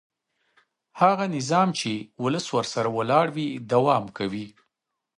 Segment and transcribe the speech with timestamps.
[1.01, 1.91] هغه نظام چې
[2.23, 4.47] ولس ورسره ولاړ وي دوام کوي